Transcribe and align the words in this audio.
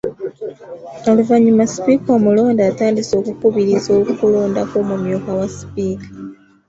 Oluvannyuma 1.11 1.63
Sipiika 1.73 2.09
omulonde 2.17 2.61
atandise 2.71 3.13
okukubiriza 3.21 3.91
okulonda 4.01 4.61
kw’Omumyuka 4.69 5.31
wa 5.39 5.47
Sipiika. 5.55 6.09